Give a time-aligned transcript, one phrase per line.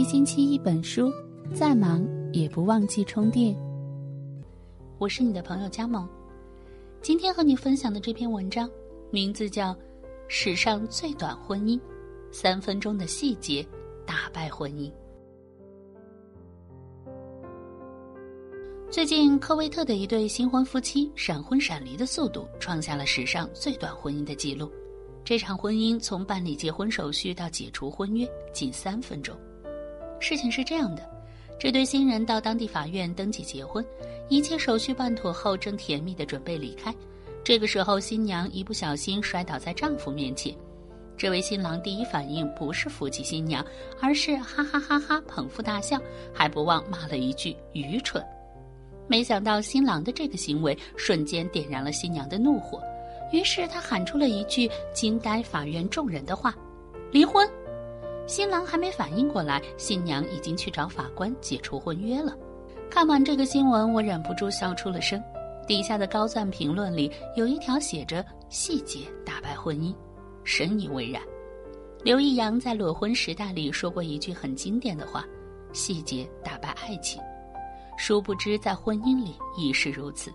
[0.00, 1.12] 一星期一本书，
[1.52, 3.54] 再忙也不忘记充电。
[4.96, 6.08] 我是你的朋友佳萌，
[7.02, 8.66] 今天和你分享的这篇文章，
[9.10, 9.74] 名字叫
[10.26, 11.78] 《史上最短婚姻，
[12.32, 13.62] 三分钟的细节
[14.06, 14.90] 打败婚姻》。
[18.90, 24.72] 最近，科威特的一对新婚夫妻闪婚闪离的速度创下了史上最短婚姻的记录。
[25.22, 29.36] 这场婚姻从办理结婚手续到解除婚约仅三分钟。
[30.20, 31.02] 事情是这样的，
[31.58, 33.84] 这对新人到当地法院登记结婚，
[34.28, 36.94] 一切手续办妥后，正甜蜜的准备离开。
[37.42, 40.54] 这个时候，新娘一不小心摔倒在丈夫面前。
[41.16, 43.64] 这位新郎第一反应不是扶起新娘，
[44.00, 45.98] 而是哈哈哈哈捧腹大笑，
[46.32, 48.24] 还不忘骂了一句愚蠢。
[49.06, 52.80] 没想到新郎的这个行为瞬间点燃了新娘的怒火。
[53.32, 56.54] 于是他喊出了一句惊呆法院众人的话
[57.12, 57.48] ：“离婚！”
[58.30, 62.32] 新郎还没反应过来，新娘已经去找法官解除婚约了。
[62.88, 65.20] 看完这个新闻，我忍不住笑出了声。
[65.66, 69.92] 底下的高赞评论里有一条写着：“细节打败婚姻”，
[70.44, 71.20] 深以为然。
[72.04, 75.24] 刘易阳在《裸婚时代》里说过一句很经典的话
[75.74, 77.20] ：“细节打败爱情。”
[77.98, 80.32] 殊不知，在婚姻里亦是如此。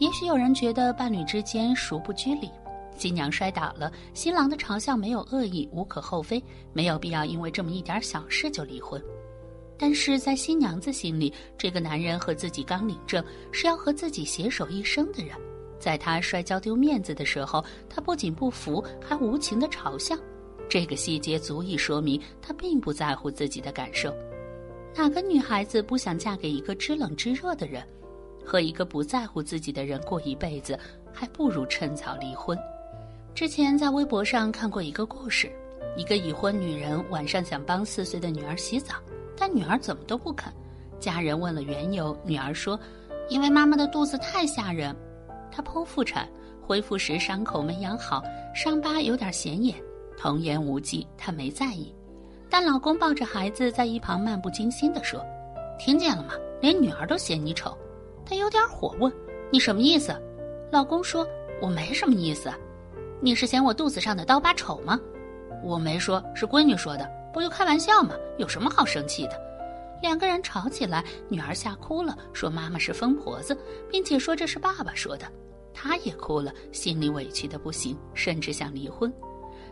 [0.00, 2.50] 也许有人觉得伴侣之间孰不拘礼，
[2.96, 9.00] 新娘摔倒了，新郎的嘲笑没有恶意，无可厚非，没有必要因为这么一点小事就离婚。
[9.78, 15.36] 但是在新娘子心里，这个男人和自己刚领证，是要和自己携手一生的人，
[15.78, 20.16] 在他摔跤丢面子的时候，他不仅不服，还无情的嘲笑。
[20.68, 24.12] 这个细节足以说明他并不在乎自己的感受。
[24.96, 27.86] 哪个女孩子不想嫁给一个知冷知热的人？
[28.42, 30.78] 和一个不在乎自己的人过一辈子，
[31.12, 32.56] 还不如趁早离婚。
[33.36, 35.52] 之前在微博上看过一个故事：
[35.94, 38.94] 一个已婚女人晚上想帮四岁的女儿洗澡，
[39.36, 40.50] 但女儿怎么都不肯。
[40.98, 42.80] 家人问了缘由，女儿说
[43.28, 44.96] ：“因为妈妈的肚子太吓人，
[45.52, 46.26] 她剖腹产，
[46.62, 48.22] 恢复时伤口没养好，
[48.54, 49.76] 伤疤有点显眼，
[50.16, 51.94] 童言无忌，她没在意。”
[52.48, 55.22] 但老公抱着孩子在一旁漫不经心地说
[55.78, 56.32] ：“听见了吗？
[56.62, 57.76] 连女儿都嫌你丑。”
[58.24, 59.12] 她有点火，问
[59.52, 60.18] ：“你什么意思？”
[60.72, 61.28] 老公说
[61.60, 62.50] ：“我没什么意思，
[63.20, 64.98] 你是嫌我肚子上的刀疤丑吗？”
[65.64, 68.14] 我没说，是闺女说的，不就开玩笑吗？
[68.38, 69.40] 有什么好生气的？
[70.02, 73.56] 两个人吵起来，女儿吓哭了，说妈妈是疯婆子，
[73.90, 75.26] 并且说这是爸爸说的。
[75.72, 79.12] 她也哭了，心里委屈的不行，甚至想离婚。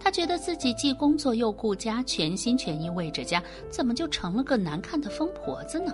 [0.00, 5.92] 她觉得自己既工作又顾家，全心全意为着家，怎么就成了个难看的疯婆子呢？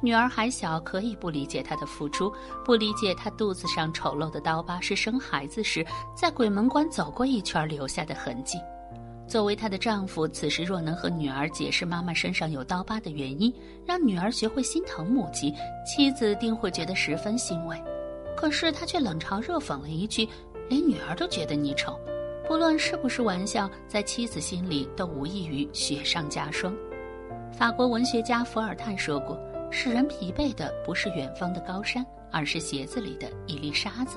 [0.00, 2.32] 女儿还小，可以不理解她的付出，
[2.64, 5.84] 不理解她肚子上丑陋的刀疤是生孩子时
[6.16, 8.58] 在鬼门关走过一圈留下的痕迹。
[9.26, 13.52] 作为她的丈夫，此时若能和女儿解释妈妈身上有刀疤的原因，
[13.84, 15.52] 让女儿学会心疼母亲，
[15.84, 17.76] 妻子定会觉得十分欣慰。
[18.36, 20.26] 可是他却冷嘲热讽了一句
[20.70, 21.98] ：“连女儿都觉得你丑。”
[22.48, 26.74] 不论是不是玩笑，在妻子心里都无异于雪上加霜。
[27.52, 29.38] 法国文学家伏尔泰说过。
[29.70, 34.16] 使人疲惫的不是远方的高山，而是鞋子里的一粒沙子。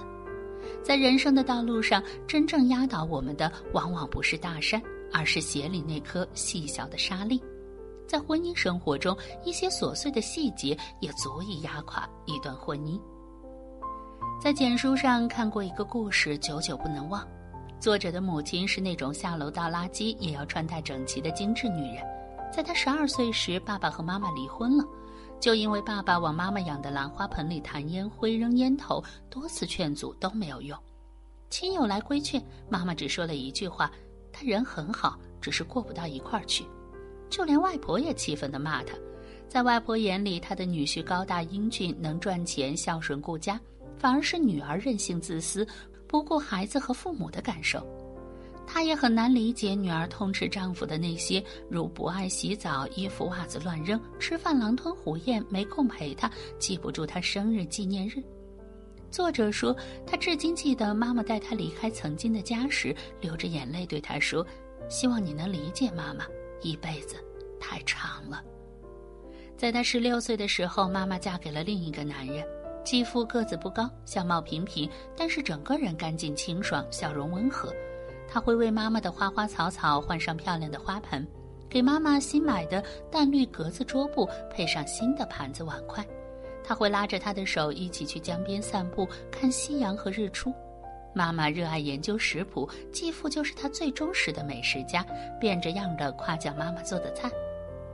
[0.84, 4.82] 在人生的道路上，真正压倒我们的，往往不是大山，
[5.12, 7.42] 而是鞋里那颗细小的沙粒。
[8.08, 13.00] 在婚姻生活中，一些琐碎的细节也足以压垮一段婚姻。
[14.42, 17.26] 在简书上看过一个故事，久久不能忘。
[17.80, 22.04] 作者的母亲是那种下楼倒垃圾也要穿戴整齐的精致女人。
[22.52, 24.84] 在她十二岁时，爸爸和妈妈离婚了。
[25.42, 30.78] 就因为爸爸往妈妈养的兰花盆里弹烟灰、扔烟头，多次劝阻都没有用。
[31.50, 33.92] 亲友来规劝，妈妈只说了一句话
[34.32, 36.64] ：“他人很好，只是过不到一块儿去。”
[37.28, 38.96] 就连外婆也气愤地骂他。
[39.50, 43.60] 在外婆眼里，他的女婿高大英俊，能赚钱，孝顺顾家，
[43.98, 45.68] 反而是女儿任性自私，
[46.08, 47.86] 不顾孩子和父母的感受。
[48.66, 58.24] 她也很难理解女儿痛斥丈夫的那些，如不爱洗澡、衣服袜子乱扔、吃饭狼吞虎咽、没空陪她、记不住她生日纪念日。
[59.10, 59.76] 作者说，
[60.08, 64.46] 她至今记得妈妈带她离开曾经的家时，流着眼泪对她说
[64.88, 66.26] ：“希望你能理解妈妈，
[66.62, 67.18] 一辈子
[67.60, 68.42] 太长了。”
[69.58, 72.42] 在她十六岁的时候，妈妈嫁给了另一个男人，
[72.86, 77.70] 继父个子不高，相貌平平，但是整个人干净清爽，笑容温和。
[78.32, 81.28] 他会为妈妈的花花草草换上漂亮的花盆，
[81.70, 82.82] 给妈妈新买的
[83.12, 86.06] 淡绿格子桌布配上新的盘子碗筷。
[86.64, 90.54] 他会拉着她的手一起去江边散步，看夕阳和日出。
[91.14, 95.06] 妈妈热爱研究食谱，继父就是她最忠实的美食家，
[95.38, 97.30] 变着样的夸奖妈妈做的菜。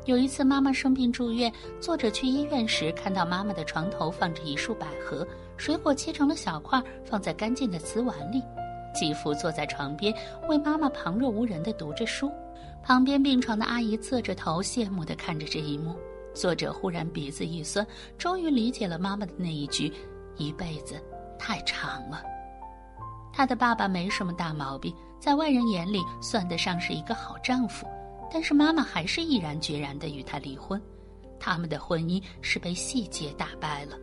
[0.06, 1.52] 有一次妈妈生病住院，
[1.82, 8.44] 作者去医院时，看到妈妈的床头放着一束百合，水果切成了小块，放在干净的瓷碗里。
[8.98, 10.12] 继父坐在床边，
[10.50, 12.32] 为妈妈旁若无人地读着书。
[12.84, 15.96] 旁边病床的阿姨侧着头，羡慕地看着这一幕。
[16.34, 17.86] 作者忽然鼻子一酸，
[18.18, 19.94] 终于理解了妈妈的那一句
[20.36, 20.96] ：“一辈子
[21.38, 22.24] 太长了。”
[23.32, 27.86] 他的爸爸没什么大毛病，在外人眼里算得上是一个好丈夫，
[28.32, 30.82] 但是妈妈还是毅然决然地与他离婚。
[31.40, 33.96] 他们的婚姻是被细节打败了。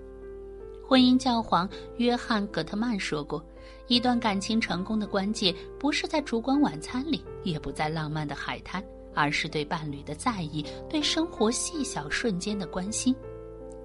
[0.86, 3.44] 婚姻教皇约翰·葛特曼说过。
[3.86, 8.82] 一段感情成功的关键，不是在烛光晚餐里，也不在浪漫的海滩，
[9.14, 13.14] 而是对伴侣的在意，对生活细小瞬间的关心。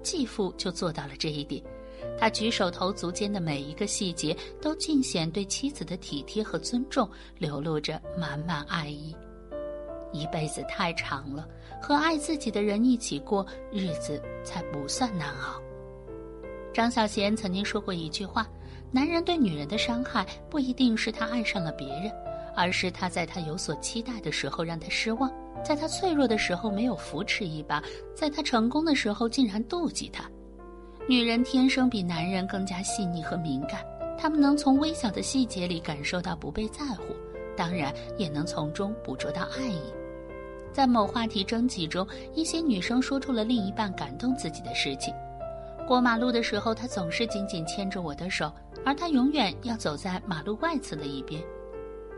[0.02, 1.62] 继父就做到了这一点，
[2.18, 7.08] 他举手投足间的每一个细节，都尽显对妻子的体贴和尊重，
[7.38, 9.14] 流露着满满爱意。
[10.12, 11.46] 一辈子太长了，
[11.80, 15.60] 和爱自己的人一起过日子，才不算难熬。
[16.72, 18.46] 张小娴曾经说过一句话。
[18.92, 22.10] 男人对女人的伤害，不一定是他爱上了别人，
[22.56, 25.30] 而是他在他有所期待的时候让他失望，
[25.64, 27.80] 在他脆弱的时候没有扶持一把，
[28.16, 30.28] 在他成功的时候竟然妒忌他。
[31.08, 33.84] 女人天生比男人更加细腻和敏感，
[34.18, 37.14] 她们能从微小的细节里感受到不被在乎，
[37.56, 39.80] 当然也能从中捕捉到爱意。
[40.72, 45.14] 在某话题征集中，一些女生说出了另一半感动自己的事情。
[45.90, 48.48] 过马路的时候，他总是紧紧牵着我的手，
[48.86, 51.42] 而他永远要走在马路外侧的一边。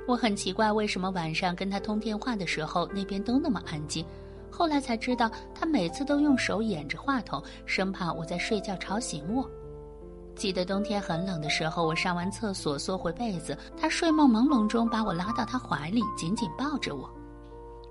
[0.06, 4.04] 我很奇怪，为什么晚上跟他通电话的时候，那边都那么安静。
[4.50, 9.50] 后来才知道，他每次都用手掩着话筒，生怕我在睡觉吵醒我。
[10.36, 17.10] 记得冬天很冷的时候，我上完厕所缩回被子，他睡梦朦胧中把我拉到他怀里，紧紧抱着我。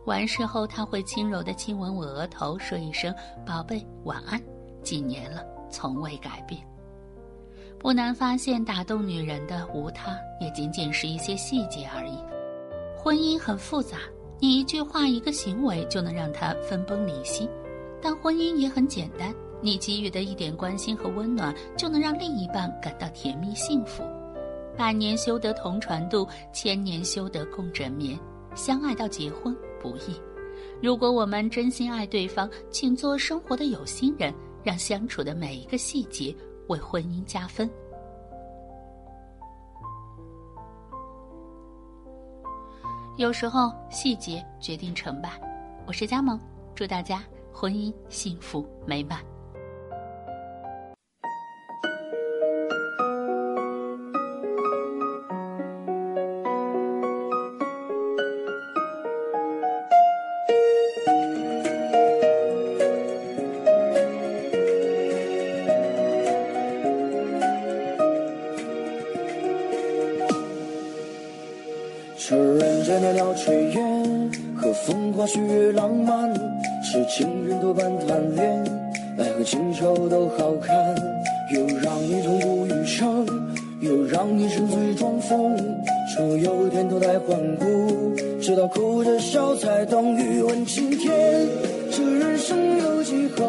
[0.05, 3.11] 完事后，他会轻柔地亲吻我额头，说一声
[3.47, 4.39] “宝贝，晚安”。
[4.85, 5.43] 几年了。
[5.71, 6.61] 从未改变。
[7.79, 12.15] 不难发现，打动女人的无他，也仅仅是一些细节而已。
[12.95, 13.97] 婚姻很复杂，
[14.39, 17.47] 你一句话、一个行为就能让她分崩离析；
[17.99, 24.03] 但婚姻也很简单，你给予的一点关心和温暖，就能让另一半感到甜蜜幸福。
[24.77, 28.19] 百年修得同船渡，千年修得共枕眠。
[28.53, 30.19] 相爱到结婚不易。
[30.81, 34.33] 如果我们真心爱对方，请做生活的有心人。
[34.63, 36.35] 让相处的每一个细节
[36.67, 37.69] 为婚姻加分。
[43.17, 45.39] 有时候细节决定成败。
[45.85, 46.39] 我是佳萌，
[46.73, 47.23] 祝大家
[47.53, 49.30] 婚姻幸福美满。
[75.31, 76.33] 风花雪月浪漫，
[76.83, 78.63] 是情人多半贪恋，
[79.17, 80.95] 爱和情仇都好看，
[81.53, 83.25] 又让你痛不欲生，
[83.79, 85.57] 又让你沉醉装疯，
[86.15, 91.47] 说有天脱胎换骨，直到哭着笑才懂欲问青天。
[91.91, 93.45] 这人生有几何？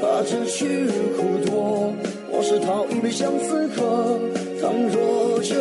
[0.00, 1.92] 怕这去日苦多，
[2.32, 4.18] 往事讨一杯相思喝。
[4.60, 5.54] 倘若这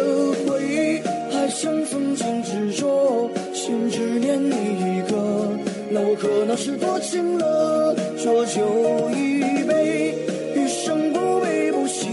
[0.45, 1.01] 回忆
[1.33, 2.43] 还像曾经
[5.91, 7.95] 那我可能是多情了。
[8.17, 10.13] 浊酒一杯，
[10.55, 12.07] 余生不悲不喜，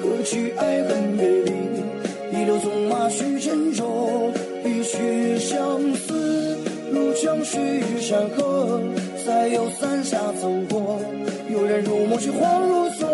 [0.00, 1.52] 何惧爱恨别离？
[2.32, 4.30] 一柳纵马须斟酌，
[4.64, 6.56] 一曲相思
[6.90, 8.80] 入江水与山河。
[9.26, 10.98] 再有三下走过，
[11.50, 13.13] 有人入梦，却恍如昨。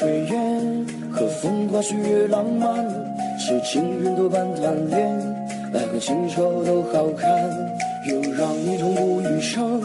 [0.00, 2.74] 炊烟和风花雪月浪漫，
[3.38, 4.98] 是情人多半贪恋，
[5.74, 7.28] 爱恨情仇都好看，
[8.08, 9.78] 又让你痛不欲生，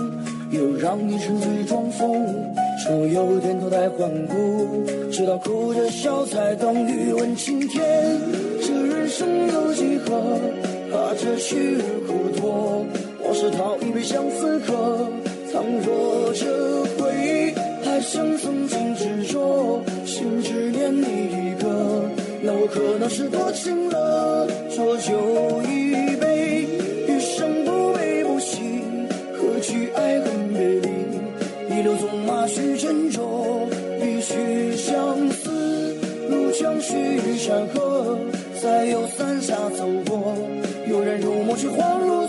[0.51, 2.33] 又让你沉醉装疯，
[2.81, 7.83] 说有天脱胎换骨，直到哭着笑才懂欲问青天。
[8.61, 10.39] 这人生有几何？
[10.93, 12.85] 怕这去日苦多，
[13.21, 15.09] 往事讨一杯相思喝。
[15.51, 18.84] 倘若这回忆还像曾经
[22.45, 24.47] 那我可能是多情了。
[24.69, 26.67] 浊酒一杯，
[27.07, 28.83] 余生不悲不喜，
[29.33, 30.89] 何惧爱恨别离？
[31.75, 33.67] 一路纵马去斟酌，
[33.99, 35.95] 一曲相思。
[36.29, 38.15] 入江须山河，
[38.61, 40.37] 再有伞下走过。
[40.87, 42.24] 有人入梦却恍若。